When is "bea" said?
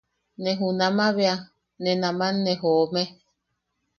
1.17-1.35